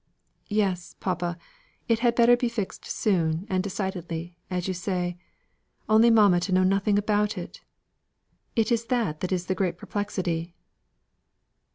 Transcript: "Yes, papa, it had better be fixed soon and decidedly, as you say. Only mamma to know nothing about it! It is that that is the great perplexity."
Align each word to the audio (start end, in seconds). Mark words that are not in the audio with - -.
"Yes, 0.49 0.95
papa, 0.99 1.37
it 1.87 1.99
had 1.99 2.15
better 2.15 2.35
be 2.35 2.49
fixed 2.49 2.85
soon 2.85 3.45
and 3.51 3.63
decidedly, 3.63 4.35
as 4.49 4.67
you 4.67 4.73
say. 4.73 5.15
Only 5.87 6.09
mamma 6.09 6.39
to 6.39 6.51
know 6.51 6.63
nothing 6.63 6.97
about 6.97 7.37
it! 7.37 7.61
It 8.55 8.71
is 8.71 8.85
that 8.85 9.19
that 9.19 9.31
is 9.31 9.45
the 9.45 9.53
great 9.53 9.77
perplexity." 9.77 10.55